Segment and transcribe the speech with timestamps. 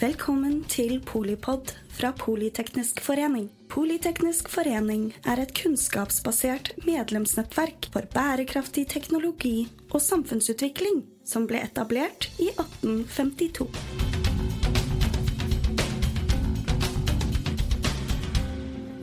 [0.00, 3.50] Velkommen til Polipod fra Politeknisk forening.
[3.68, 12.48] Politeknisk forening er et kunnskapsbasert medlemsnettverk for bærekraftig teknologi og samfunnsutvikling som ble etablert i
[12.48, 13.68] 1852.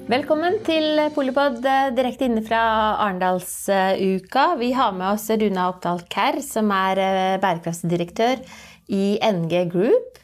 [0.10, 2.66] Velkommen til Polipod eh, direkte inne fra
[3.06, 4.56] Arendalsuka.
[4.58, 8.42] Vi har med oss Runa Oppdal Kerr, som er eh, bærekraftsdirektør
[8.90, 10.24] i NG Group.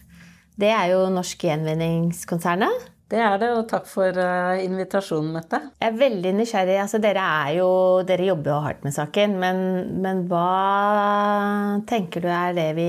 [0.59, 2.89] Det er jo Norsk Gjenvinningskonsernet.
[3.13, 5.59] Det er det, og takk for eh, invitasjonen, Mette.
[5.77, 6.77] Jeg er veldig nysgjerrig.
[6.81, 7.25] Altså, dere,
[7.57, 7.67] jo,
[8.09, 9.59] dere jobber jo hardt med saken, men,
[10.01, 12.87] men hva tenker du er det vi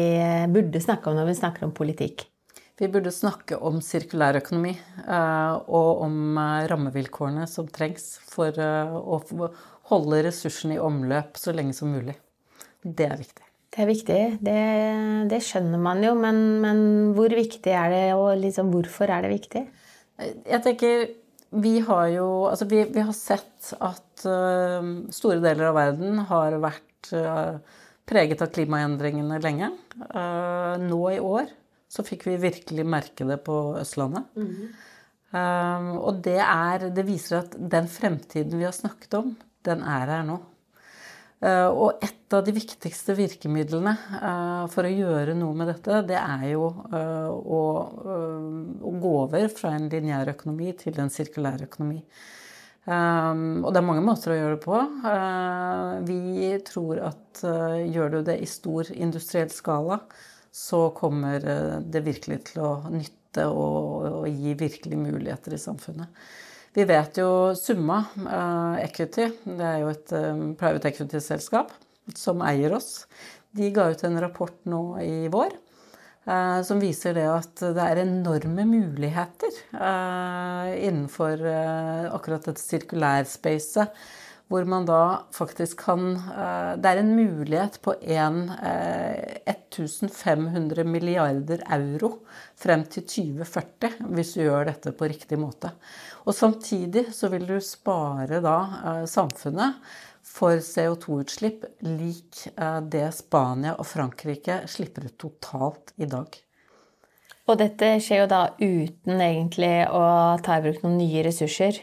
[0.55, 2.25] burde snakke om når vi snakker om politikk?
[2.81, 9.21] Vi burde snakke om sirkulærøkonomi eh, og om eh, rammevilkårene som trengs for eh, å
[9.93, 12.17] holde ressursene i omløp så lenge som mulig.
[12.83, 13.44] Det er viktig.
[13.75, 14.21] Det er viktig.
[14.47, 14.61] Det,
[15.33, 16.81] det skjønner man jo, men, men,
[17.17, 19.65] hvor viktig er det, og liksom, hvorfor er det viktig?
[20.23, 21.09] Jeg tenker
[21.55, 26.59] vi har jo Altså, vi, vi har sett at uh, store deler av verden har
[26.63, 27.59] vært uh,
[28.07, 29.73] preget av klimaendringene lenge.
[30.07, 31.51] Uh, nå i år
[31.91, 34.27] så fikk vi virkelig merke det på Østlandet.
[34.39, 34.73] Mm.
[35.35, 39.33] Um, og det, er, det viser at den fremtiden vi har snakket om,
[39.67, 40.39] den er her nå.
[41.45, 46.17] Uh, og et av de viktigste virkemidlene uh, for å gjøre noe med dette, det
[46.17, 47.61] er jo uh, å,
[48.81, 52.01] gå over fra en lineær økonomi til en sirkulær økonomi.
[52.85, 54.79] Og det er mange måter å gjøre det på.
[56.05, 60.03] vi tror at gjør du det i stor industriell skala,
[60.55, 66.29] så kommer eh, det virkelig til å nytte og gi virkelig muligheter i samfunnet.
[66.75, 71.71] Vi vet jo Summa uh, Equity, det er jo et um, private equity-selskap
[72.19, 73.05] som eier oss.
[73.55, 75.55] De ga ut en rapport nå i vår
[76.27, 79.63] uh, som viser det at det er enorme muligheter
[80.75, 81.47] innenfor
[82.11, 83.95] akkurat dette sirkulærspacet
[84.55, 92.19] hvor man da faktisk kan eh, Det er en mulighet på 1500 eh, milliarder euro
[92.55, 95.71] frem til 2040 hvis du gjør dette på riktig måte.
[96.25, 99.73] Og samtidig så vil du spare da eh, samfunnet
[100.25, 102.49] for CO2-utslipp lik
[102.89, 106.33] det Spania og Frankrike slipper ut totalt i dag.
[107.45, 111.77] Og dette skjer jo da uten egentlig å ta i bruk noen nye ressurser?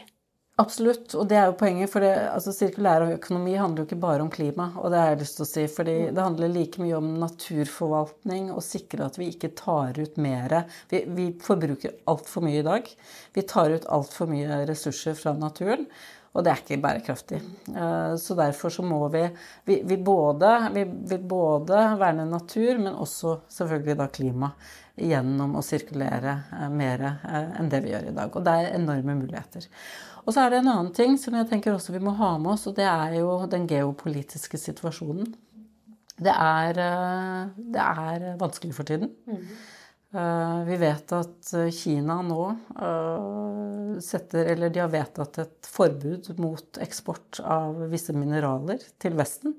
[0.62, 1.90] Absolutt, og det er jo poenget.
[1.92, 4.70] For det, altså, sirkulær økonomi handler jo ikke bare om klima.
[4.80, 6.08] Og det har jeg lyst til å si, fordi mm.
[6.14, 10.58] det handler like mye om naturforvaltning og sikre at vi ikke tar ut mer.
[10.92, 12.90] Vi, vi forbruker altfor mye i dag.
[13.34, 15.88] Vi tar ut altfor mye ressurser fra naturen.
[16.32, 17.40] Og det er ikke bærekraftig.
[17.68, 19.26] Eh, så derfor så må vi
[19.64, 24.52] Vi, vi både, vi vil både verne natur, men også selvfølgelig da klima.
[24.96, 28.36] Gjennom å sirkulere eh, mer eh, enn det vi gjør i dag.
[28.36, 29.68] Og det er enorme muligheter.
[30.22, 32.54] Og så er det en annen ting som jeg tenker også vi må ha med
[32.54, 35.32] oss, og det er jo den geopolitiske situasjonen.
[36.22, 39.14] Det er, eh, det er vanskelig for tiden.
[39.26, 39.46] Mm.
[40.68, 42.42] Vi vet at Kina nå
[44.04, 49.54] setter Eller de har vedtatt et forbud mot eksport av visse mineraler til Vesten.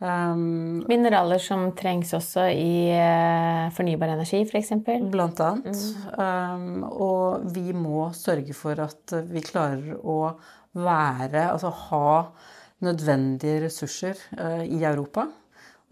[0.00, 4.72] Um, Mineraler som trengs også i uh, fornybar energi, f.eks.?
[5.12, 5.76] Blant annet.
[5.76, 6.06] Mm.
[6.16, 10.22] Um, og vi må sørge for at vi klarer å
[10.70, 12.10] være Altså ha
[12.86, 15.26] nødvendige ressurser uh, i Europa.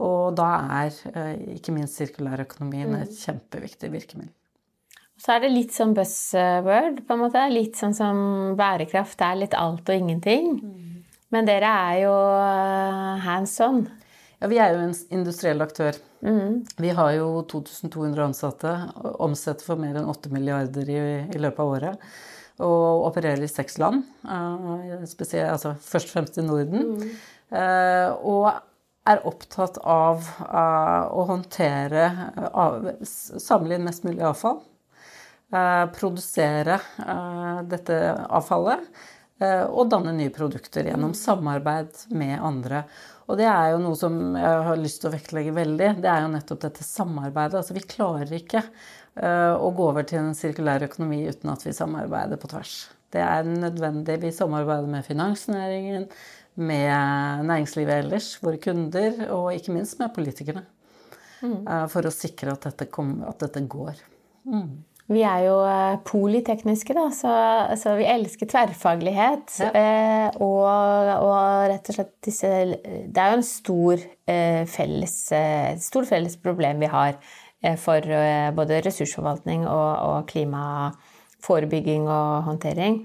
[0.00, 0.48] Og da
[0.80, 3.00] er uh, ikke minst sirkulærøkonomien mm.
[3.02, 4.32] et kjempeviktig virkemiddel.
[5.18, 7.42] Så er det litt sånn buzzword, på en måte.
[7.50, 8.20] Litt sånn som
[8.56, 10.52] bærekraft er litt alt og ingenting.
[10.62, 10.87] Mm.
[11.34, 12.12] Men dere er jo
[13.24, 13.82] hands on.
[14.38, 15.96] Ja, Vi er jo en industriell aktør.
[16.22, 16.62] Mm.
[16.78, 18.74] Vi har jo 2200 ansatte,
[19.18, 22.06] omsetter for mer enn 8 milliarder i, i, løpet av året.
[22.62, 26.96] Og opererer i seks land, uh, spesielt, altså først og fremst i Norden.
[26.96, 27.12] Mm.
[27.52, 28.48] Uh, og
[29.08, 32.08] er opptatt av uh, å håndtere
[33.08, 34.60] Samle inn mest mulig avfall.
[35.96, 36.76] produsere
[37.70, 37.94] dette
[38.28, 38.84] avfallet.
[39.38, 42.80] Og danne nye produkter gjennom samarbeid med andre.
[43.28, 45.90] Og det er jo noe som jeg har lyst til å vektlegge veldig.
[46.00, 47.58] Det er jo nettopp dette samarbeidet.
[47.60, 51.76] Altså vi klarer ikke uh, å gå over til en sirkulær økonomi uten at vi
[51.76, 52.78] samarbeider på tvers.
[53.12, 54.16] Det er nødvendig.
[54.24, 56.08] Vi samarbeider med finansnæringen,
[56.58, 60.64] med næringslivet ellers, våre kunder, og ikke minst med politikerne.
[61.44, 61.60] Mm.
[61.68, 64.00] Uh, for å sikre at dette, kom, at dette går.
[64.48, 64.72] Mm.
[65.08, 67.34] Vi er jo eh, politekniske, da, så,
[67.80, 69.54] så vi elsker tverrfaglighet.
[69.62, 69.70] Ja.
[69.80, 71.38] Eh, og, og,
[71.72, 76.84] rett og slett disse Det er jo en stor, eh, felles, et stort felles problem
[76.84, 77.16] vi har
[77.82, 78.04] for
[78.54, 83.00] både ressursforvaltning og, og klimaforebygging og håndtering.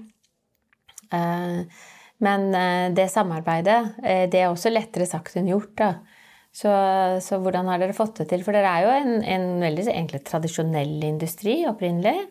[2.22, 2.44] Men
[2.94, 3.80] det samarbeidet,
[4.30, 5.88] det er også lettere sagt enn gjort, da.
[6.54, 6.70] Så,
[7.24, 8.44] så, hvordan har dere fått det til?
[8.46, 12.28] For dere er jo en, en veldig egentlig tradisjonell industri opprinnelig.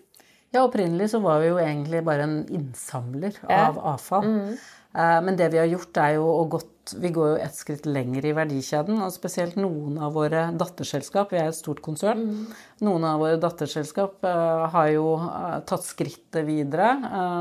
[0.53, 3.65] Ja, opprinnelig så var vi jo egentlig bare en innsamler ja.
[3.65, 4.29] av avfall.
[4.29, 4.53] Mm.
[4.93, 7.85] Eh, men det vi har gjort, er jo å gått Vi går jo et skritt
[7.87, 9.01] lenger i verdikjeden.
[9.01, 12.23] Og spesielt noen av våre datterselskap Vi er et stort konsern.
[12.27, 12.63] Mm.
[12.85, 16.91] Noen av våre datterselskap uh, har jo uh, tatt skrittet videre.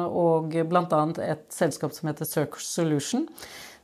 [0.09, 1.03] Og bl.a.
[1.27, 3.27] et selskap som heter Circle Solution.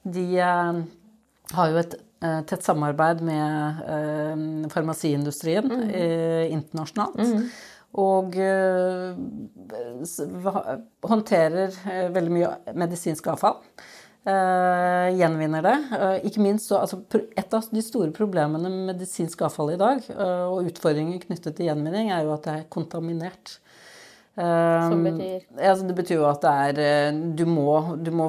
[0.07, 5.91] De har jo et tett samarbeid med farmasiindustrien mm.
[6.57, 7.21] internasjonalt.
[7.23, 7.45] Mm.
[8.03, 8.35] Og
[11.13, 11.79] håndterer
[12.17, 13.61] veldig mye medisinsk avfall.
[14.29, 15.77] Uh, gjenvinner det.
[15.95, 16.99] Uh, ikke minst så, altså,
[17.39, 21.71] Et av de store problemene med medisinsk avfall i dag, uh, og utfordringer knyttet til
[21.71, 23.55] gjenvinning, er jo at det er kontaminert.
[24.39, 25.47] Som betyr?
[25.57, 28.29] Altså, det betyr jo at det er Du må, du må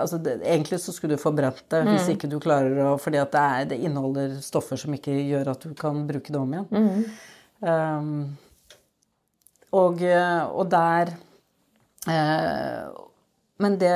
[0.00, 1.90] altså det, Egentlig så skulle du forbrent det mm.
[1.92, 5.52] hvis ikke du klarer å Fordi at det, er, det, inneholder stoffer som ikke gjør
[5.52, 6.68] at du kan bruke det om igjen.
[6.72, 7.02] Mm.
[7.68, 8.12] Um,
[9.76, 11.10] og, og, der
[12.08, 12.88] eh,
[13.58, 13.94] men det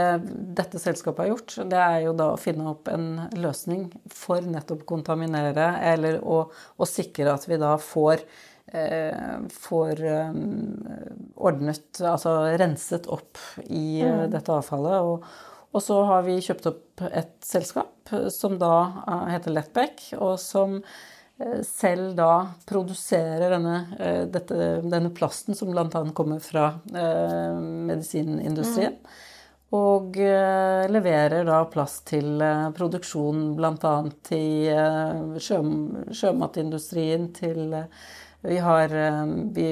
[0.59, 4.83] dette selskapet har gjort, det er jo da å finne opp en løsning for nettopp
[4.89, 8.52] kontaminere, eller å, å sikre at vi da får, eh,
[9.53, 10.87] får um,
[11.37, 14.31] ordnet Altså renset opp i mm.
[14.33, 15.01] dette avfallet.
[15.05, 15.25] Og,
[15.73, 18.75] og, så har vi kjøpt opp et selskap som da
[19.33, 20.81] heter Letback, og som
[21.67, 23.79] selv da produserer denne,
[24.31, 25.89] dette, denne plasten som bl.a.
[26.15, 28.95] kommer fra eh, medisinindustrien.
[29.01, 29.21] Mm.
[29.73, 30.19] Og
[30.93, 32.45] leverer da plast til
[32.77, 33.95] produksjon bl.a.
[34.29, 35.63] til uh, sjø,
[36.13, 37.73] sjømatindustrien, til
[38.43, 38.93] vi, har,
[39.55, 39.71] vi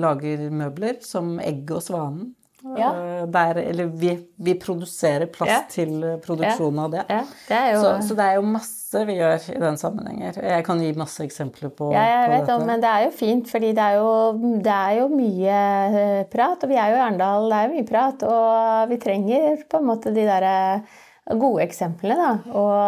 [0.00, 2.34] lager møbler som Egg og Svanen.
[2.76, 2.90] Ja.
[3.26, 5.60] Der, eller vi, vi, produserer plass ja.
[5.70, 7.04] til produksjon av det.
[7.08, 7.20] Ja.
[7.48, 7.82] det jo...
[7.84, 10.40] så, så, det er jo masse vi gjør i den sammenhenger.
[10.42, 12.68] Jeg kan gi masse eksempler på, ja, jeg på vet dette.
[12.70, 14.12] men det er jo fint, fordi det er jo,
[14.64, 15.58] det er jo, mye
[16.02, 16.64] eh, prat.
[16.64, 18.26] Og vi er jo i Arendal, det er jo mye prat.
[18.26, 20.56] Og vi trenger på en måte de derre
[21.38, 22.56] gode eksemplene, da.
[22.56, 22.78] Og,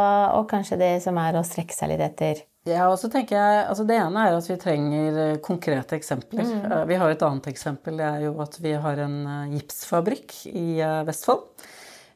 [0.41, 2.43] og, kanskje det som er å strekke seg litt etter.
[2.71, 6.47] Ja, og så tenker jeg, altså Det ene er at vi trenger eh, konkrete eksempler.
[6.47, 6.65] Mm.
[6.71, 7.99] Eh, vi har et annet eksempel.
[8.01, 9.21] Det er jo at vi har en
[9.57, 10.67] gipsfabrikk i
[11.09, 11.47] Vestfold.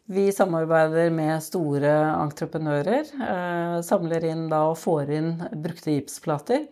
[0.06, 3.09] Vi samarbeider med store entreprenører.
[3.29, 5.31] Eh, samler inn da og får inn
[5.65, 6.67] brukte gipsplater.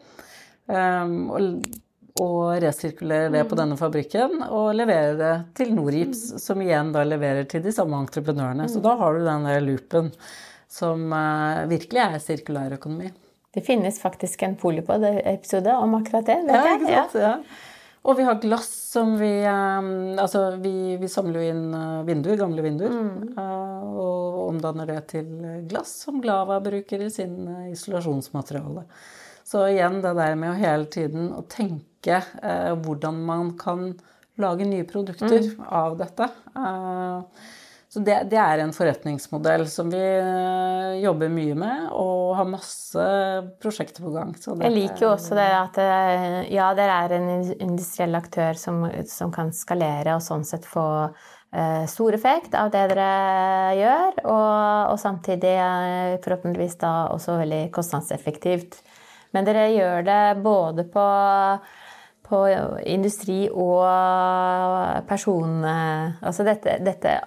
[0.69, 1.65] Eh, og,
[2.21, 3.61] og resirkulerer det på mm.
[3.63, 6.43] denne fabrikken og leverer det til Norgips, mm.
[6.45, 8.69] som igjen da leverer til de samme entreprenørene.
[8.69, 8.87] Så mm.
[8.91, 10.13] da har du den der loopen
[10.73, 13.15] som eh, virkelig er sirkulærøkonomi.
[13.53, 16.39] Det finnes faktisk en Polipod-episode om akkurat det.
[16.49, 17.21] ja, ikke sant?
[17.21, 17.37] Ja.
[18.03, 22.39] Og vi har glass som vi um, Altså, vi, vi, samler jo inn uh, vinduer,
[22.41, 23.37] gamle vinduer, mm.
[23.37, 25.29] uh, og omdanner det til
[25.71, 28.87] glass som Glava bruker i sin uh, isolasjonsmateriale.
[29.47, 32.23] Så igjen det der med å hele tiden å tenke
[32.83, 33.91] hvordan man kan
[34.41, 35.67] lage nye produkter mm.
[35.67, 36.29] av dette.
[36.57, 37.23] Uh,
[37.93, 43.03] så det, det, er en forretningsmodell som vi eh, jobber mye med, og har masse
[43.61, 44.31] prosjekter på gang.
[44.33, 49.29] jeg liker jo også det at eh, ja, dere er en industriell aktør som, som,
[49.35, 53.11] kan skalere og sånn sett få eh, stor effekt av det dere
[53.83, 54.57] gjør, og,
[54.95, 58.81] og samtidig eh, forhåpentligvis da også veldig kostnadseffektivt.
[59.37, 61.07] Men dere gjør det både på
[62.33, 62.39] på
[62.89, 63.83] industri og
[65.05, 65.65] person...
[65.67, 67.19] Altså dette, dette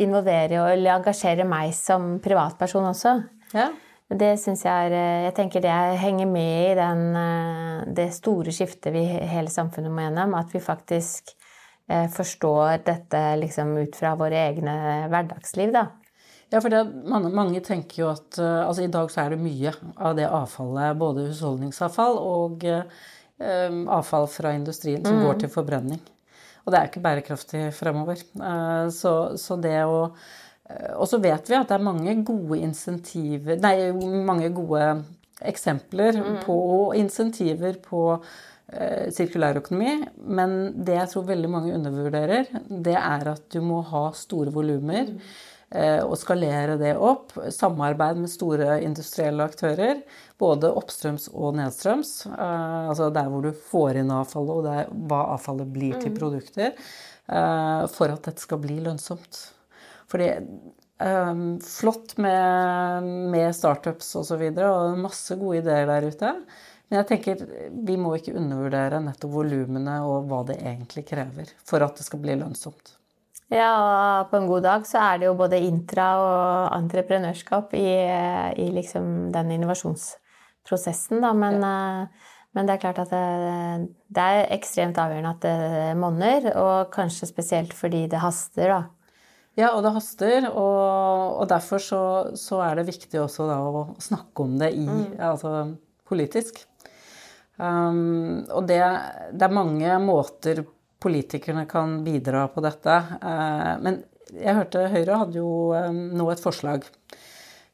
[0.00, 3.14] involverer eller engasjerer meg som privatperson også.
[3.54, 3.70] Ja.
[4.10, 8.50] Det syns jeg er eh, Jeg tenker det henger med i den, eh, det store
[8.54, 10.34] skiftet vi hele samfunnet må gjennom.
[10.34, 11.30] At vi faktisk
[11.86, 14.76] eh, forstår dette liksom ut fra våre egne
[15.12, 15.86] hverdagsliv, da.
[16.50, 19.70] Ja, for det, mange, mange, tenker jo at altså I dag så er det mye
[20.02, 25.28] av det avfallet, både husholdningsavfall og eh, avfall fra industrien, som mm.
[25.28, 26.02] går til forbrenning.
[26.64, 28.20] Og det er ikke bærekraftig fremover.
[28.20, 32.60] Eh, så, så det å eh, Og så vet vi at det er mange gode
[32.60, 33.90] insentiver Nei,
[34.26, 34.84] mange gode
[35.40, 36.34] eksempler mm.
[36.44, 36.58] på
[37.00, 39.94] insentiver på eh, sirkulærøkonomi.
[40.28, 45.16] Men det jeg tror veldig mange undervurderer, det er at du må ha store volumer.
[45.16, 47.30] Mm og skalere det opp.
[47.54, 50.00] Samarbeid med store industrielle aktører,
[50.40, 52.14] både oppstrøms og nedstrøms.
[52.32, 56.18] Eh, altså der hvor du får inn avfallet, og der, hva avfallet blir til mm.
[56.18, 56.76] produkter.
[57.30, 59.46] Eh, for at dette skal bli lønnsomt.
[60.10, 60.34] Fordi
[61.00, 64.18] Um, flott med, med startups osv.
[64.20, 66.32] Og, så videre, og masse gode ideer der ute.
[66.90, 67.44] Men jeg tenker
[67.86, 72.20] vi må ikke undervurdere nettopp volumene og hva det egentlig krever for at det skal
[72.20, 72.98] bli lønnsomt.
[73.50, 77.88] Ja, og på en god dag så er det jo både intra og entreprenørskap i,
[78.60, 79.56] i liksom den
[80.70, 81.32] innovasjonsprosessen, da.
[81.34, 82.06] Men, ja.
[82.52, 87.28] men, det er klart at det, det er ekstremt avgjørende at det monner, og kanskje
[87.28, 88.82] spesielt fordi det haster, da.
[89.58, 92.02] Ja, og det haster, og, og derfor så,
[92.38, 95.18] så, er det viktig også da å snakke om det i, mm.
[95.18, 95.74] altså
[96.08, 96.66] politisk.
[97.60, 98.80] Um, og det,
[99.34, 100.62] det, er mange måter
[101.00, 102.94] politikerne kan bidra på dette.
[103.20, 104.00] Uh, men
[104.30, 106.86] jeg hørte Høyre hadde jo um, nå et forslag.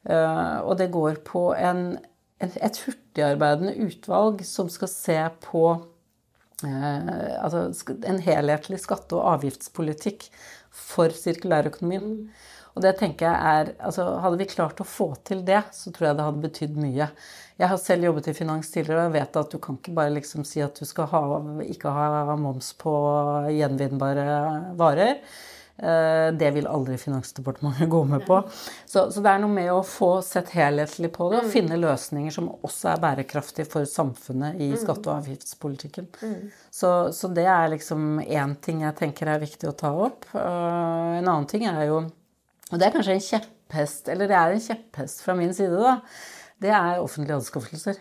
[0.07, 1.97] Uh, og det går på en,
[2.39, 5.63] et hurtigarbeidende utvalg som skal se på
[6.65, 7.67] eh, altså
[8.05, 10.29] en helhetlig skatte- og avgiftspolitikk
[10.69, 12.13] for sirkulærøkonomien.
[12.13, 12.53] Mm.
[12.77, 16.11] Og det tenker jeg er altså Hadde vi klart å få til det, så tror
[16.11, 17.09] jeg det hadde betydd mye.
[17.57, 20.13] Jeg har selv jobbet i finans tidligere, og jeg vet at du kan ikke bare
[20.13, 21.21] liksom si at du skal ha,
[21.65, 22.93] ikke ha moms på
[23.49, 24.27] gjenvinnbare
[24.77, 25.17] varer.
[25.77, 28.41] Eh, det vil aldri Finansdepartementet gå med på.
[28.85, 31.51] Så, så, det er noe med å få sett helhetlig på det og mm.
[31.53, 34.79] finne løsninger som også er bærekraftige for samfunnet i mm.
[34.81, 36.09] skatte- og avgiftspolitikken.
[36.21, 36.39] Mm.
[36.73, 40.25] Så, så det er liksom én ting jeg tenker er viktig å ta opp.
[40.33, 42.01] Eh, en annen ting er jo
[42.67, 46.01] Og det er kanskje en kjepphest, eller det er en kjepphest fra min side, da
[46.57, 47.99] det er offentlige anskaffelser.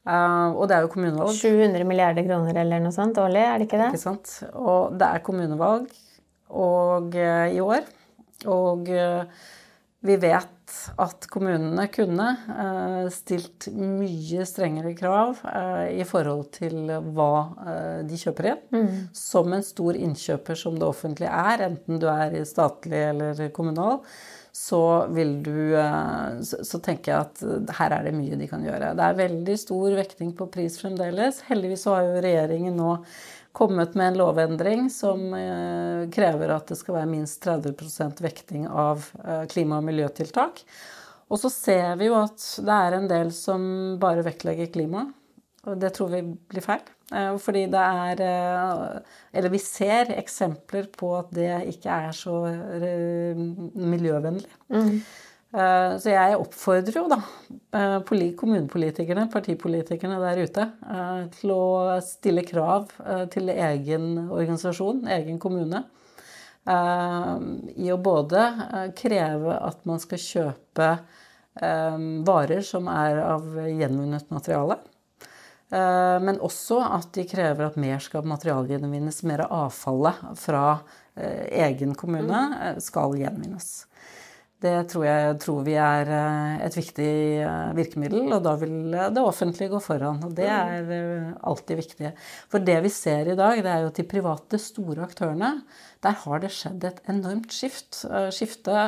[0.00, 1.34] Uh, og det er jo kommunevalg.
[1.36, 3.90] 700 milliarder kroner eller noe sånt årlig, er det ikke det?
[3.92, 4.32] Ikke sant.
[4.56, 5.90] Og det er kommunevalg
[6.50, 7.86] og, uh, i år.
[8.50, 9.46] Og uh,
[10.06, 10.56] vi vet
[11.02, 12.28] at kommunene kunne
[13.12, 15.40] stilt mye strengere krav
[15.90, 17.32] i forhold til hva
[18.06, 18.60] de kjøper inn.
[18.70, 19.00] Mm.
[19.12, 23.98] Som en stor innkjøper som det offentlige er, enten du er statlig eller kommunal
[24.52, 28.94] så vil du eh, Så tenker jeg at her er det mye de kan gjøre.
[28.98, 31.44] Det er veldig stor vekting på pris fremdeles.
[31.48, 32.96] Heldigvis så har jo regjeringen nå
[33.52, 37.74] kommet med en lovendring som eh, krever at det skal være minst 30
[38.22, 40.62] vekting av eh, klima- og miljøtiltak.
[41.30, 43.62] Og så ser vi jo at det er en del som
[44.02, 45.06] bare vektlegger klima.
[45.68, 46.82] Og det tror vi blir feil.
[47.12, 49.02] Eh, fordi det er
[49.32, 52.36] Eller vi ser eksempler på at det ikke er så
[53.74, 54.50] miljøvennlig.
[54.70, 55.02] Mm.
[55.50, 57.16] Så jeg oppfordrer jo da
[58.38, 60.66] kommunepolitikerne, partipolitikerne der ute,
[61.34, 62.92] til å stille krav
[63.34, 65.80] til egen organisasjon, egen kommune.
[66.70, 68.44] I å både
[68.94, 70.92] kreve at man skal kjøpe
[72.30, 74.78] varer som er av gjenvunnet materiale.
[75.70, 79.22] Eh, men også at de krever at mer skal materialgjenvinnes.
[79.28, 80.64] Mer av avfallet fra
[81.14, 82.56] eh, egen kommune mm.
[82.66, 83.70] eh, skal gjenvinnes.
[84.60, 86.10] Det tror jeg tror vi er
[86.66, 87.12] et viktig
[87.78, 90.20] virkemiddel, og da vil det offentlige gå foran.
[90.26, 90.90] Og det mm.
[90.92, 92.12] er alltid viktig.
[92.52, 95.54] For det vi ser i dag, det er jo at de private, store aktørene,
[96.04, 98.02] der har det skjedd et enormt skift,
[98.36, 98.84] skifte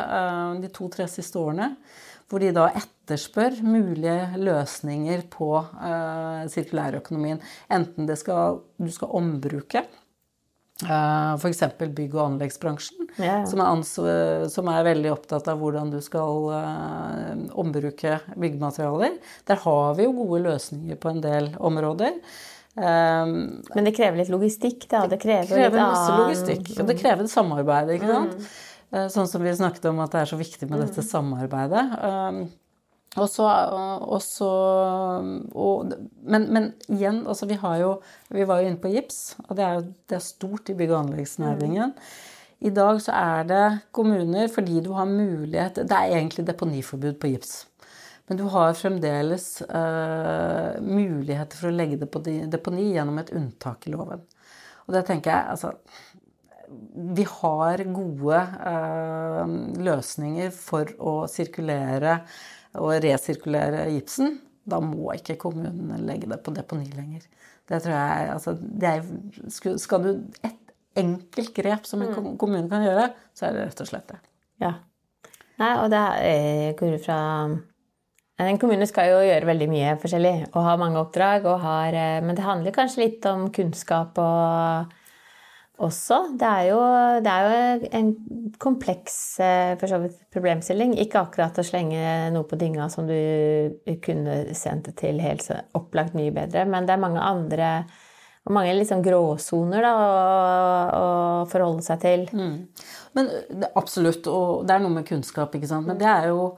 [0.61, 1.73] de to-tre siste årene
[2.33, 7.43] hvor de da etterspør mulige løsninger på uh, sirkulærøkonomien.
[7.69, 9.85] Enten det skal, du skal ombruke
[10.87, 11.63] f.eks.
[11.79, 13.43] bygg- og anleggsbransjen, yeah.
[13.49, 19.21] som, er som, er veldig opptatt av hvordan du skal uh, ombruke byggematerialer.
[19.49, 22.19] Der har vi jo gode løsninger på en del områder.
[22.73, 25.05] Um, Men det krever litt logistikk, da?
[25.11, 26.75] Det krever, det krever masse logistikk.
[26.79, 28.39] Og det krever samarbeid, ikke sant.
[28.39, 28.53] Mm.
[28.93, 31.09] Eh, sånn som vi snakket om at det er så viktig med dette mm.
[31.09, 31.85] samarbeidet.
[32.05, 32.43] Um,
[33.21, 34.51] og så, og så
[35.53, 35.91] og,
[36.25, 37.91] men, men, igjen, altså vi har jo
[38.33, 40.95] Vi var jo inne på gips, og det er jo det er stort i bygg-
[40.95, 41.93] og anleggsnæringen.
[42.63, 47.35] I dag så er det kommuner fordi du har mulighet Det er egentlig deponiforbud på
[47.35, 47.67] gips.
[48.29, 53.85] Men du har fremdeles uh, muligheter for å legge det på deponi gjennom et unntak
[53.87, 54.23] i loven.
[54.87, 55.75] Og det tenker jeg altså
[56.95, 59.45] vi har gode uh,
[59.85, 62.23] løsninger for å sirkulere
[62.81, 64.39] og resirkulere gipsen.
[64.69, 67.25] Da må ikke kommunen legge det på deponi lenger.
[67.69, 70.11] Det tror jeg altså, det er, Skal du
[70.45, 70.59] et
[70.99, 72.37] enkelt grep som en mm.
[72.39, 74.19] kommune kan gjøre, så er det rett og slett det.
[74.63, 74.73] Ja.
[75.61, 76.03] Nei, og det
[76.79, 77.19] går fra
[78.43, 81.47] en kommune skal jo gjøre veldig mye forskjellig og ha mange oppdrag.
[81.47, 84.93] og Har, eh, men det handler kanskje litt om kunnskap og
[85.81, 86.19] også.
[86.39, 86.79] Det er jo,
[87.25, 88.13] det er jo en
[88.61, 89.17] kompleks
[89.81, 90.95] vidt, problemstilling.
[91.01, 93.17] Ikke akkurat å slenge noe på dynga som du
[94.05, 95.49] kunne sendt til helt
[95.79, 97.75] opplagt mye bedre, men det er mange andre
[98.43, 99.99] og mange liksom gråsoner å,
[100.99, 101.07] å
[101.51, 102.25] forholde seg til.
[102.35, 102.57] Mm.
[103.15, 105.87] Men det, absolutt, og det er noe med kunnskap, ikke sant.
[105.87, 106.49] Men det er jo,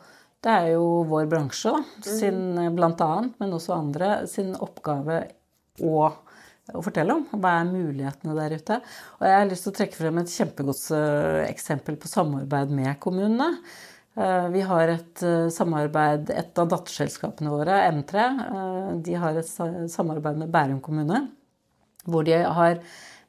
[0.45, 5.21] det er jo vår bransje, da, sin, blant annet, men også andre, sin oppgave
[5.85, 6.09] å,
[6.73, 7.25] å fortelle om.
[7.35, 8.79] Hva er mulighetene der ute?
[9.19, 12.95] Og jeg har lyst til å trekke frem et kjempegodt eh, eksempel på samarbeid med
[13.05, 13.51] kommunene.
[14.15, 19.51] Eh, vi har et eh, samarbeid, et av datterselskapene våre, M3, eh, de har et
[19.91, 21.25] samarbeid med Bærum kommune.
[22.07, 22.79] Hvor, de har,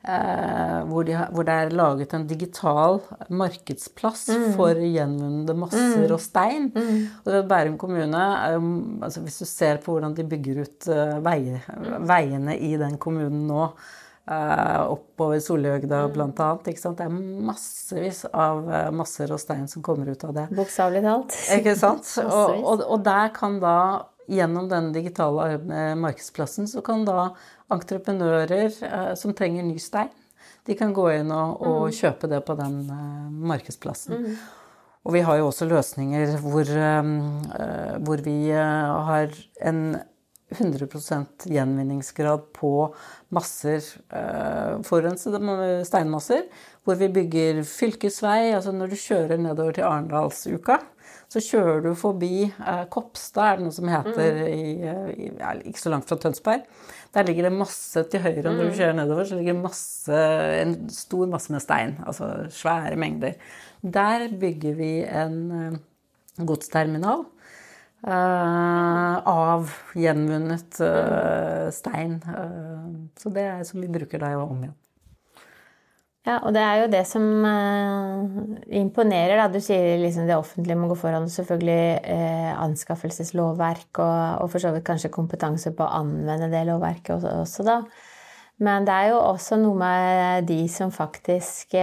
[0.06, 3.00] hvor, de hvor det er laget en digital
[3.34, 4.48] markedsplass mm.
[4.58, 6.14] for gjenvunne masser mm.
[6.14, 6.70] og stein.
[6.76, 7.04] Mm.
[7.26, 8.24] Og Bærum kommune,
[9.04, 10.90] altså Hvis du ser på hvordan de bygger ut
[11.26, 11.66] veier,
[12.06, 13.70] veiene i den kommunen nå,
[14.26, 16.16] Uh, oppover Solhøgda mm.
[16.18, 16.64] annet.
[16.66, 17.12] Det er
[17.46, 20.46] massevis av uh, masser og stein som kommer ut av det.
[20.58, 21.36] Bokstavelig talt.
[21.54, 22.10] Ikke sant?
[22.24, 23.76] og, og, og, der kan da,
[24.32, 27.32] gjennom den digitale uh, markedsplassen, så kan da
[27.74, 30.12] entreprenører som trenger ny stein,
[30.66, 31.96] de kan gå inn og, og mm.
[31.98, 32.76] kjøpe det på den
[33.50, 34.22] markedsplassen.
[34.22, 34.36] Mm.
[35.06, 36.70] Og vi har jo også løsninger hvor,
[38.06, 39.82] hvor vi har en
[40.50, 42.94] 100% gjenvinningsgrad på
[43.34, 46.46] masser, eh, forurensede steinmasser,
[46.84, 48.54] hvor vi bygger fylkesvei.
[48.54, 50.80] Altså når du kjører nedover til Arendalsuka,
[51.32, 54.48] så kjører du forbi eh, Kopstad, er det noe som heter, mm.
[54.52, 56.66] i, eh, i, ikke så langt fra Tønsberg.
[57.16, 58.76] Der ligger det masse til høyre når du mm.
[58.80, 59.28] kjører nedover.
[59.28, 60.24] så ligger det masse,
[60.62, 61.96] En stor masse med stein.
[62.06, 63.40] Altså svære mengder.
[63.82, 65.80] Der bygger vi en eh,
[66.46, 67.26] godsterminal
[68.06, 72.20] Uh, av gjenvunnet uh, stein.
[72.30, 74.76] Uh, så det er som vi bruker da om igjen.
[76.26, 77.24] Ja, og det er jo det som
[78.74, 79.38] imponerer.
[79.38, 79.46] Da.
[79.54, 81.28] Du sier liksom det offentlige må gå foran.
[81.30, 82.02] Selvfølgelig
[82.64, 87.68] anskaffelseslovverk og, og, for så vidt kanskje kompetanse på å anvende det lovverket også, også
[87.68, 87.78] da.
[88.66, 91.78] Men det er jo også noe med de som faktisk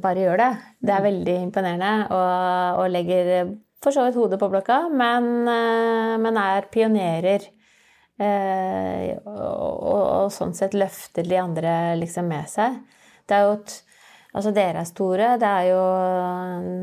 [0.00, 0.50] bare gjør det.
[0.80, 1.08] Det er mm.
[1.10, 6.66] veldig imponerende og, og legger for så vidt hodet på blokka, men, eh, men er
[6.72, 7.44] pionerer.
[8.16, 12.78] Eh, og, og, og, sånn sett løfter de andre liksom med seg.
[13.26, 13.82] Det er jo et
[14.36, 15.28] Altså, dere er store.
[15.40, 15.82] Det er jo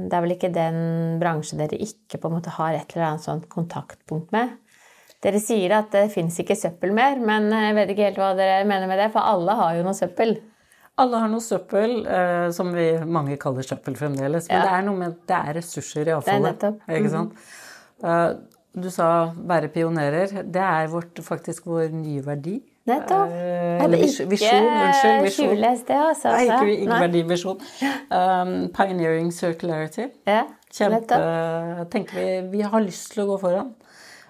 [0.09, 0.77] Det er vel ikke den
[1.21, 4.55] bransjen dere ikke på en måte har et eller annet sånt kontaktpunkt med.
[5.21, 8.65] Dere sier at det fins ikke søppel mer, men jeg vet ikke helt hva dere
[8.67, 10.33] mener med det, for alle har jo noe søppel.
[10.99, 14.49] Alle har noe søppel, eh, som vi mange kaller søppel fremdeles.
[14.49, 14.65] Men ja.
[14.65, 16.67] det er noe med det er ressurser i avfallet.
[16.89, 17.13] Ikke mhm.
[17.13, 17.47] sant?
[18.03, 18.41] Mm.
[18.73, 19.07] Du sa
[19.37, 20.43] være pionerer.
[20.43, 22.57] Det er vårt, faktisk vår nye verdi.
[22.89, 23.31] Nettopp.
[23.31, 24.65] Eh, eller visjon.
[24.67, 25.21] Unnskyld.
[25.27, 25.53] Visjon.
[25.53, 26.33] Skjules det, altså.
[26.33, 27.61] Nei, ikke, ikke verdivisjon.
[28.09, 30.09] Um, pioneering circularity.
[30.27, 31.21] Ja, Kjempe
[31.93, 33.71] tenker vi, vi har lyst til å gå foran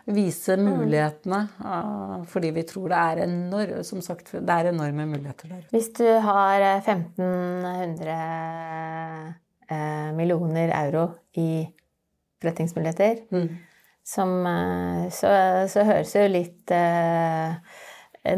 [0.06, 0.65] vise mm.
[0.67, 1.39] mulighetene.
[1.63, 5.67] Uh, fordi vi tror det er, enorm, som sagt, det er enorme muligheter der.
[5.71, 9.29] Hvis du har 1500 eh,
[9.69, 11.08] eh, millioner euro
[11.39, 11.65] i
[12.43, 13.47] forretningsmuligheter, mm.
[14.03, 15.31] Som, eh, så,
[15.71, 17.79] så, høres det jo litt eh,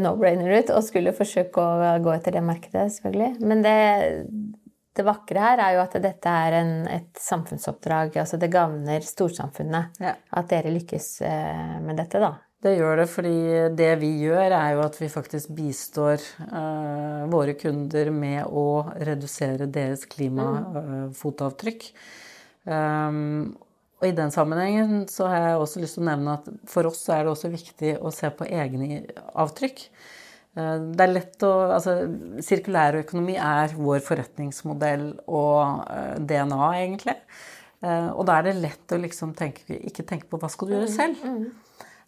[0.02, 3.34] no-brainer ut å skulle forsøke å gå etter det markedet, selvfølgelig.
[3.46, 3.76] Men det
[4.96, 8.16] det vakre her er jo at dette er en, et samfunnsoppdrag.
[8.22, 10.14] altså Det gagner storsamfunnet ja.
[10.16, 12.32] at dere lykkes eh, med dette, da.
[12.64, 13.34] Det gjør det, fordi
[13.76, 19.68] det vi gjør, er jo at vi faktisk bistår uh, våre kunder med å redusere
[19.70, 21.84] deres klimafotavtrykk.
[22.64, 22.72] Mm.
[22.72, 23.20] Um,
[23.96, 27.00] og i den sammenhengen så har jeg også lyst til å nevne at for oss
[27.08, 29.00] er det også viktig å se på egne
[29.32, 29.84] avtrykk.
[30.56, 31.96] Eh, det er lett å Altså,
[32.44, 37.16] sirkulærøkonomi er vår forretningsmodell og eh, DNA, egentlig.
[37.84, 40.76] Eh, og da er det lett å liksom tenke, ikke tenke på hva skal du
[40.76, 41.24] gjøre mm, selv.
[41.24, 41.64] Mm, mm.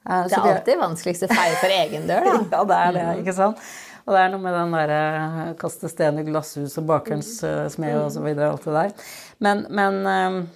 [0.09, 2.37] Det er alltid vanskeligst å feie for egen dør, da.
[2.55, 3.65] ja, det er det, ikke sant.
[4.09, 7.35] Og det er noe med den derre kaste stein i glasshus og bakerens
[7.75, 9.11] smed og så videre, alt det der.
[9.45, 10.49] Men, men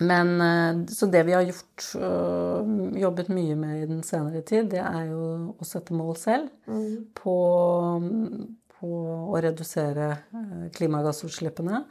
[0.00, 4.70] men eh, Så det vi har gjort, øh, jobbet mye med i den senere tid,
[4.72, 5.22] det er jo
[5.60, 7.12] å sette mål selv mm.
[7.20, 7.36] på,
[8.78, 8.92] på,
[9.28, 11.84] å redusere øh, klimagassutslippene.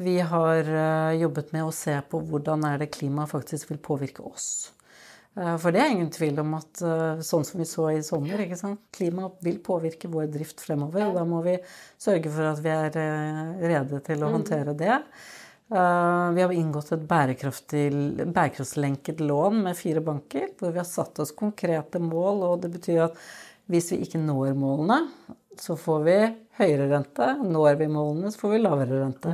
[0.00, 0.66] Vi har
[1.14, 4.72] jobbet med å se på hvordan er det klimaet faktisk vil påvirke oss.
[5.34, 6.82] For det er ingen tvil om at
[7.26, 8.42] sånn som vi så i sommer,
[8.94, 11.06] klimaet vil påvirke vår drift fremover.
[11.06, 11.54] Og da må vi
[11.94, 12.98] sørge for at vi er
[13.62, 14.34] rede til å mm.
[14.34, 14.98] håndtere det.
[15.72, 21.32] Eh, vi har inngått et bærekraftslenket lån med fire banker, hvor vi har satt oss
[21.32, 22.42] konkrete mål.
[22.42, 23.16] og Det betyr at
[23.72, 24.98] hvis vi ikke når målene,
[25.56, 26.18] så får vi
[26.58, 27.26] høyere rente.
[27.40, 29.28] Når vi målene, så får vi lavere rente.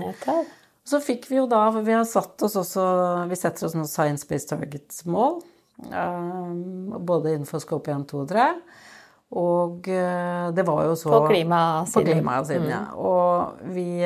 [0.87, 4.27] Så fikk vi jo da Vi har satt oss også Vi setter oss noen Science
[4.27, 5.43] Based Targets-mål.
[5.91, 6.53] Eh,
[6.99, 8.47] både innenfor Scope 1, 2 og 3.
[9.31, 11.93] Og det var jo så På klimasiden.
[11.95, 12.81] På klimasiden, ja.
[12.99, 14.01] Og vi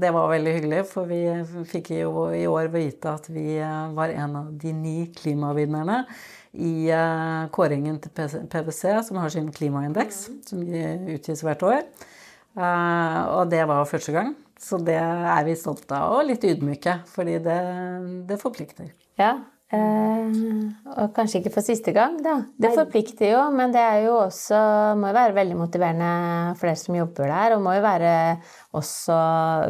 [0.00, 1.20] Det var veldig hyggelig, for vi
[1.68, 6.06] fikk jo i år vite at vi var en av de ni klimavinnerne
[6.54, 6.88] i
[7.52, 11.82] kåringen til PwC, som har sin klimaindeks, som utgis hvert år.
[12.56, 14.32] Og det var første gang.
[14.60, 17.58] Så det er vi stolte av, og litt ydmyke, fordi det,
[18.30, 18.92] det forplikter.
[19.18, 19.34] Ja,
[19.72, 20.40] eh,
[20.94, 22.36] og kanskje ikke for siste gang, da.
[22.60, 24.58] Det forplikter jo, men det er jo også,
[25.00, 26.10] må jo være veldig motiverende
[26.58, 28.14] for dere som jobber der, og må jo være
[28.76, 29.18] også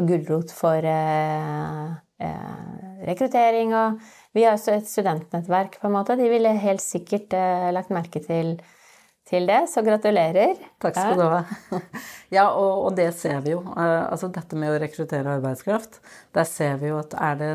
[0.09, 1.89] gulrot for eh,
[2.25, 2.55] eh,
[3.09, 4.05] rekruttering og
[4.35, 6.17] Vi har også et studentnettverk, på en måte.
[6.19, 8.57] De ville helt sikkert eh, lagt merke til
[9.25, 10.59] til det, så gratulerer.
[10.83, 11.81] Takk skal du ha.
[12.35, 13.63] Ja, og, og, det ser vi jo.
[13.73, 16.01] Eh, altså dette med å rekruttere arbeidskraft,
[16.37, 17.53] der ser vi jo at er det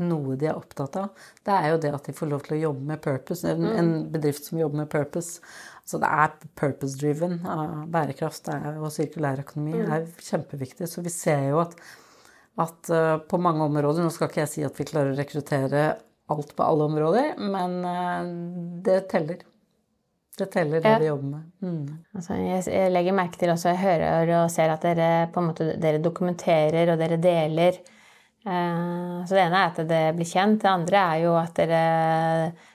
[0.00, 2.60] noe de er opptatt av, det er jo det at de får lov til å
[2.62, 3.48] jobbe med purpose.
[3.48, 3.74] En, mm.
[3.80, 5.42] en bedrift som jobber med purpose.
[5.88, 7.40] Så det er purpose-driven.
[7.92, 9.92] Bærekraft er, og sirkulærøkonomi mm.
[9.96, 10.88] er kjempeviktig.
[10.88, 11.76] Så vi ser jo at,
[12.62, 15.86] at uh, på mange områder Nå skal ikke jeg si at vi klarer å rekruttere
[16.32, 18.28] alt på alle områder, men uh,
[18.86, 19.42] det teller.
[20.38, 21.00] Det teller det ja.
[21.02, 21.48] vi jobber med.
[21.60, 21.88] Mm.
[22.16, 26.94] Altså, jeg, legger merke til også, jeg hører og ser at dere måte dere dokumenterer
[26.94, 27.82] og dere deler.
[28.42, 30.60] Eh, så det ene er at det blir kjent.
[30.64, 31.86] Det andre er jo at dere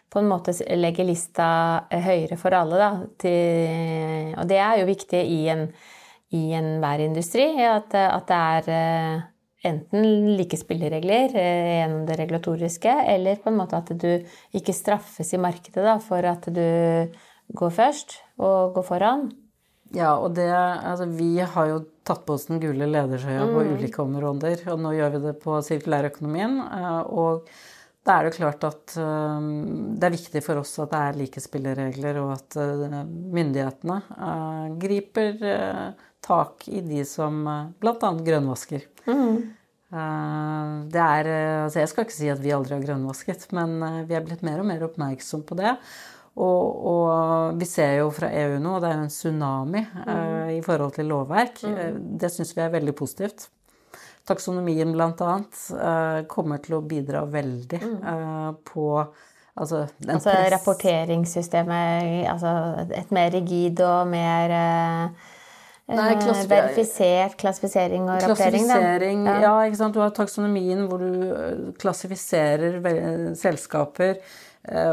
[0.07, 1.49] på en måte legger lista
[1.91, 2.79] høyere for alle.
[2.79, 2.91] Da,
[4.39, 5.67] og det er jo viktig i en
[6.35, 7.47] i enhver industri.
[7.63, 9.25] At, at, det er eh,
[9.71, 14.09] enten like spilleregler eh, gjennom det regulatoriske, eller på en måte at du
[14.57, 16.63] ikke straffes i markedet da, for at du
[17.57, 19.29] går først og går foran.
[19.95, 23.53] Ja, og det Altså, vi har jo tatt på oss den gule ledersøya mm.
[23.53, 26.59] på ulike områder, og nå gjør vi det på sirkulærøkonomien.
[26.63, 27.49] Eh, og
[28.07, 29.49] da er det klart at eh,
[29.99, 32.97] det er viktig for oss at det er like spilleregler, og at eh,
[33.37, 34.01] myndighetene
[34.81, 35.47] griper
[36.27, 37.45] tak i de som
[37.79, 37.95] bl.a.
[38.01, 38.83] grønnvasker.
[39.07, 39.53] Mm.
[39.87, 41.27] Det er
[41.63, 43.77] Altså, jeg skal ikke si at vi aldri har grønnvasket, men
[44.09, 45.77] vi er blitt mer og mer oppmerksom på det.
[46.37, 50.01] Og, og, vi ser jo fra EU nå, og det er jo en tsunami mm.
[50.05, 51.63] uh, i forhold til lovverk.
[51.65, 51.77] Mm.
[51.81, 53.47] Eh, det syns vi er veldig positivt.
[54.27, 55.31] Taksonomien bl.a.
[55.71, 58.91] Uh, kommer til å bidra veldig uh, på
[59.57, 62.51] Altså, altså rapporteringssystemet Altså
[62.93, 68.67] et mer rigid og mer Nei, klassifiser verifisert klassifisering og rapportering.
[68.67, 69.37] Klassifisering, ja.
[69.47, 69.55] ja.
[69.65, 69.97] ikke sant.
[69.97, 72.77] Du har taksonomien hvor du klassifiserer
[73.39, 74.23] selskaper Eh,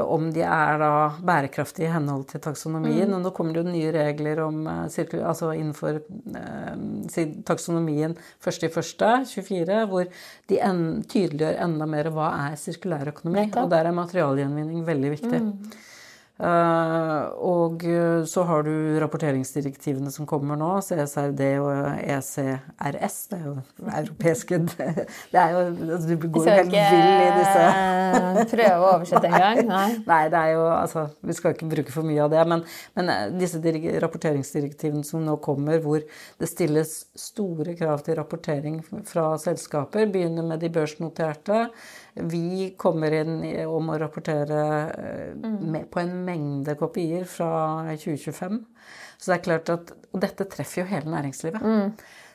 [0.06, 0.90] om de er da
[1.26, 3.08] bærekraftige i henhold til taksonomien.
[3.08, 3.16] Mm.
[3.16, 10.06] Og nå kommer det jo nye regler om, eh, altså innenfor eh, taksonomien 1.1.24, hvor
[10.50, 13.48] de en, tydeliggjør enda mer hva er sirkulærøkonomi.
[13.64, 15.42] Og der er materialgjenvinning veldig viktig.
[15.42, 15.82] Mm.
[16.35, 17.85] Uh, og
[18.27, 23.18] så har du rapporteringsdirektivene som kommer nå, CSRD og ECRS.
[23.31, 24.59] Det er jo europeiske
[25.33, 25.61] Det er jo
[25.94, 29.61] altså, Du går jo helt vill i disse eh, Prøve å oversette en gang?
[29.68, 29.87] Nei.
[30.11, 32.42] Nei, det er jo Altså, vi skal ikke bruke for mye av det.
[32.51, 32.64] Men,
[32.99, 33.61] men eh, disse
[34.05, 40.62] rapporteringsdirektivene som nå kommer, hvor det stilles store krav til rapportering fra selskaper, begynner med
[40.64, 41.66] de børsnoterte.
[42.14, 44.59] Vi kommer inn om å rapportere
[45.35, 47.50] med, på en mengde kopier fra
[48.00, 48.60] 2025.
[49.18, 51.62] Så det er klart at, Og dette treffer jo hele næringslivet.
[51.62, 51.92] Mm.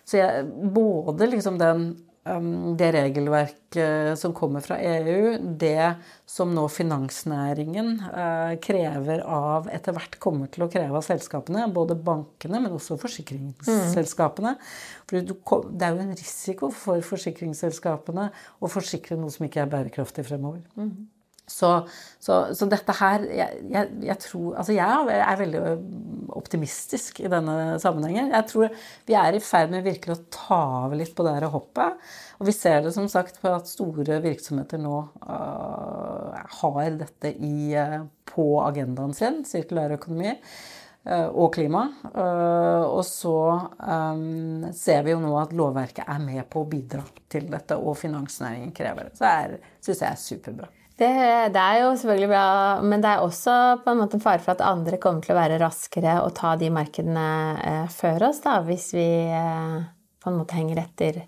[0.10, 1.90] Så jeg, både liksom den
[2.30, 5.96] Um, det regelverket som kommer fra EU, det
[6.28, 11.96] som nå finansnæringen uh, krever av Etter hvert kommer til å kreve av selskapene, både
[11.96, 14.52] bankene, men også forsikringsselskapene.
[14.58, 14.66] Mm.
[15.08, 15.32] For
[15.72, 18.28] det er jo en risiko for forsikringsselskapene
[18.60, 20.66] å forsikre noe som ikke er bærekraftig fremover.
[20.76, 21.08] Mm.
[21.50, 21.72] Så,
[22.22, 25.64] så, så, dette her jeg, jeg, jeg, tror Altså, jeg er veldig
[26.38, 28.32] optimistisk i denne sammenhengen.
[28.34, 28.74] Jeg tror
[29.10, 32.10] vi er i ferd med virkelig å ta av litt på det her hoppet.
[32.40, 37.74] Og vi ser det som sagt på at store virksomheter nå uh, har dette i,
[37.76, 41.88] uh, på agendaen sin, sirkulær økonomi uh, og klima.
[42.14, 43.38] og så
[43.80, 47.98] um, ser vi jo nå at lovverket er med på å bidra til dette, og
[48.00, 49.18] finansnæringen krever det.
[49.20, 50.76] Så det syns jeg er superbra.
[51.00, 51.08] Det,
[51.56, 52.48] det, er jo selvfølgelig bra,
[52.84, 53.54] men det er også
[53.86, 56.58] på en måte en fare for at andre kommer til å være raskere og ta
[56.60, 57.28] de markedene
[57.64, 59.78] eh, før oss, da, hvis vi eh,
[60.20, 61.22] på en måte henger etter.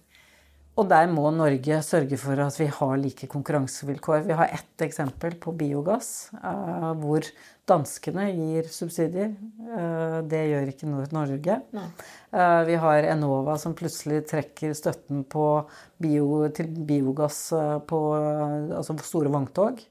[0.82, 4.24] Og der må Norge sørge for at vi har like konkurransevilkår.
[4.26, 7.28] Vi har ett eksempel på biogass, eh, hvor
[7.70, 9.36] danskene gir subsidier.
[9.62, 11.60] Eh, det gjør ikke Norge.
[11.78, 11.86] Nei.
[12.34, 15.22] Eh, vi har Enova som plutselig trekker støtten
[16.02, 17.54] bio, til biogass
[17.86, 18.02] på
[18.74, 19.86] altså store vogntog.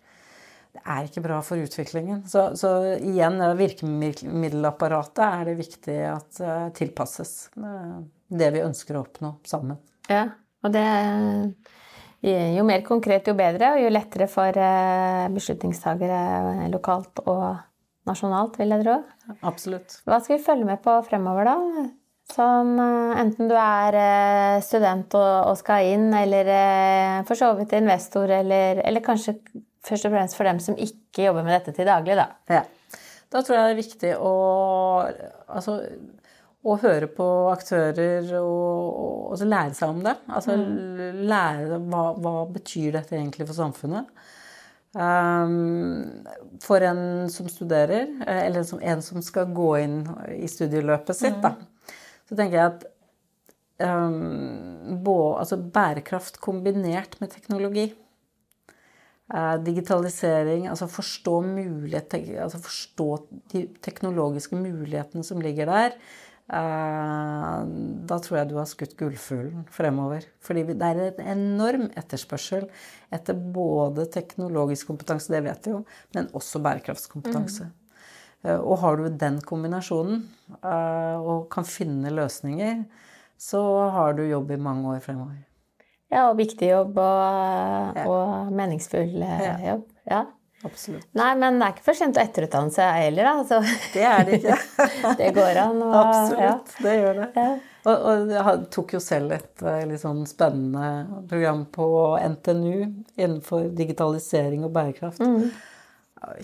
[0.74, 2.26] det er ikke bra for utviklingen.
[2.26, 9.78] Så, så igjen, virkemiddelapparatet er det viktig at tilpasses det vi ønsker å oppnå sammen.
[10.10, 10.28] Ja,
[10.64, 10.84] og det
[12.20, 17.46] jo mer konkret, jo bedre, og jo lettere for uh, beslutningstagere lokalt og
[18.08, 18.98] nasjonalt, vil jeg tro.
[19.48, 20.02] Absolutt.
[20.04, 21.86] Hva skal vi følge med på fremover, da?
[22.30, 23.96] Som enten du er
[24.62, 26.46] student og, skal inn, eller
[27.26, 29.34] for så vidt investor, eller, eller kanskje
[29.86, 32.28] først og fremst for dem som ikke jobber med dette til daglig, da.
[32.52, 32.62] Ja.
[33.30, 34.32] Da tror jeg det er viktig å,
[35.54, 35.76] altså,
[36.60, 38.66] å høre på aktører og,
[39.04, 40.16] og og lære seg om det.
[40.28, 41.22] Altså mm.
[41.30, 44.10] lære hva, hva betyr dette egentlig for samfunnet.
[44.90, 46.24] Um,
[46.60, 50.00] for en som studerer, eller som en som skal gå inn
[50.34, 51.44] i studieløpet sitt, mm.
[51.46, 51.94] da,
[52.26, 52.86] så tenker jeg at
[53.86, 57.92] um, både, altså bærekraft kombinert med teknologi
[59.34, 63.06] Eh, digitalisering, altså forstå, mulighet, altså forstå
[63.52, 65.94] de teknologiske mulighetene som ligger der.
[66.50, 67.58] Eh,
[68.10, 70.24] da tror jeg du har skutt gullfuglen fremover.
[70.42, 72.66] Fordi det er en enorm etterspørsel
[73.14, 75.84] etter både teknologisk kompetanse, det vet vi jo,
[76.16, 77.68] men også bærekraftskompetanse.
[77.68, 77.76] Mm.
[78.48, 80.24] Eh, og har du den kombinasjonen
[80.60, 82.82] og kan finne løsninger,
[83.40, 83.62] så
[83.94, 85.38] har du jobb i mange år fremover.
[86.10, 88.04] Ja, og viktig jobb og, ja.
[88.10, 89.86] og meningsfull eh, jobb.
[90.10, 90.24] Ja.
[90.62, 91.06] Absolutt.
[91.16, 93.32] Nei, men det er ikke for sent å etterutdanne seg heller, da.
[93.40, 93.60] Altså.
[93.94, 94.58] Det er det ikke.
[95.20, 95.80] det går an.
[95.86, 96.84] Og, Absolutt, ja.
[96.84, 97.28] det gjør det.
[97.38, 97.48] Ja.
[97.80, 101.86] Og, og, jeg tok jo selv et eh, litt sånn spennende program på
[102.36, 102.74] NTNU
[103.16, 105.24] innenfor digitalisering og bærekraft.
[105.24, 105.48] Mm.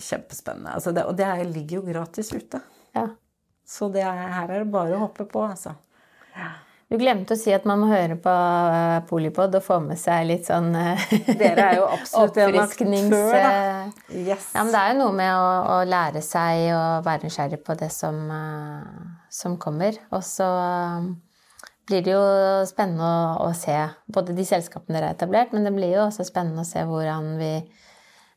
[0.01, 0.73] Kjempespennende.
[0.73, 2.63] Altså det, og det ligger jo gratis ute.
[2.97, 3.11] Ja.
[3.67, 5.75] Så det er, her er det bare å hoppe på, altså.
[6.33, 6.55] Ja.
[6.87, 10.23] Du glemte å si at man må høre på uh, Polipod og få med seg
[10.29, 13.49] litt sånn uh, Dere er jo absolutt en aktør, da.
[14.15, 14.53] Yes.
[14.55, 17.75] Ja, men det er jo noe med å, å lære seg å være nysgjerrig på
[17.81, 19.99] det som, uh, som kommer.
[20.15, 20.47] Og så
[21.91, 22.23] blir det jo
[22.71, 23.75] spennende å, å, se
[24.07, 27.35] både de selskapene dere har etablert, men det blir jo også spennende å se hvordan
[27.41, 27.51] vi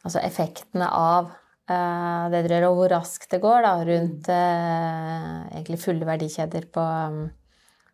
[0.01, 1.27] Altså effektene av
[1.69, 7.19] det dere gjør, og hvor raskt det går da, rundt egentlig fulle verdikjeder på um,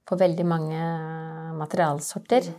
[0.07, 0.87] på veldig mange
[1.59, 2.53] materialsorter.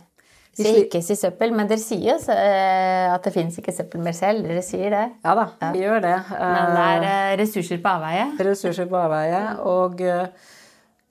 [0.58, 4.02] Vi sier ikke si søppel, men dere sier jo eh, at det fins ikke søppel
[4.02, 4.46] mer selv.
[4.48, 5.04] Dere sier det.
[5.22, 5.72] Ja da, ja.
[5.74, 6.14] vi gjør det.
[6.34, 8.24] Men det er eh, ressurser på avveie?
[8.48, 9.42] Ressurser på avveie.
[9.70, 10.48] Og eh,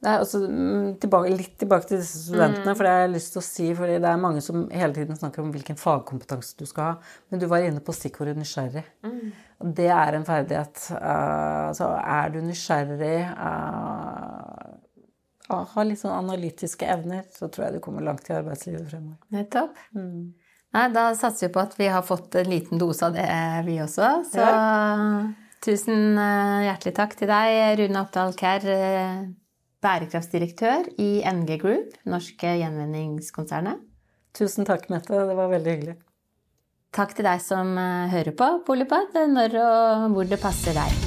[0.04, 2.76] nei, også, mm, tilbake, litt tilbake til disse studentene, mm.
[2.76, 3.70] for det har jeg lyst til å si.
[3.80, 7.14] fordi det er mange som hele tiden snakker om hvilken fagkompetanse du skal ha.
[7.32, 8.84] Men du var inne på stikkordet nysgjerrig.
[9.08, 9.30] Mm.
[9.80, 10.90] Det er en ferdighet.
[10.92, 14.17] Uh, så er du nysgjerrig uh,
[15.48, 19.20] har litt sånn analytiske evner, så tror jeg du kommer langt i arbeidslivet fremover.
[19.34, 19.80] Nettopp.
[19.96, 20.34] Mm.
[20.76, 23.28] Nei, da satser vi på at vi har fått en liten dose av det,
[23.66, 24.10] vi også.
[24.28, 25.24] Så ja.
[25.64, 29.24] tusen eh, hjertelig takk til deg, Rune Oppdal Kjær, eh,
[29.84, 33.82] bærekraftsdirektør i NG Group, norske gjenvinningskonsernet.
[34.38, 35.16] Tusen takk, Mette.
[35.16, 35.98] Det var veldig hyggelig.
[36.98, 41.07] Takk til deg som eh, hører på Polipod, når og hvor det passer deg.